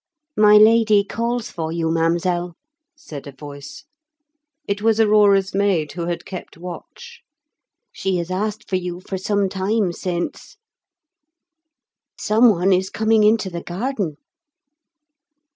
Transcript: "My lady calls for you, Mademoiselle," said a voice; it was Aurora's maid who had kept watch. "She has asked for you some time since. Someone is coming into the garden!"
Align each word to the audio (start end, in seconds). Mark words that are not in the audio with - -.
"My 0.35 0.57
lady 0.57 1.03
calls 1.03 1.51
for 1.51 1.71
you, 1.71 1.91
Mademoiselle," 1.91 2.55
said 2.97 3.27
a 3.27 3.31
voice; 3.31 3.83
it 4.67 4.81
was 4.81 4.99
Aurora's 4.99 5.53
maid 5.53 5.91
who 5.91 6.07
had 6.07 6.25
kept 6.25 6.57
watch. 6.57 7.21
"She 7.91 8.15
has 8.17 8.31
asked 8.31 8.67
for 8.67 8.77
you 8.77 8.99
some 9.17 9.47
time 9.47 9.93
since. 9.93 10.57
Someone 12.19 12.73
is 12.73 12.89
coming 12.89 13.23
into 13.23 13.51
the 13.51 13.61
garden!" 13.61 14.17